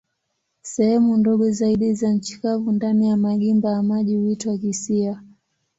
Sehemu 0.61 1.17
ndogo 1.17 1.51
zaidi 1.51 1.93
za 1.93 2.09
nchi 2.13 2.39
kavu 2.41 2.71
ndani 2.71 3.07
ya 3.09 3.17
magimba 3.17 3.69
ya 3.71 3.83
maji 3.83 4.15
huitwa 4.15 4.57
kisiwa. 4.57 5.21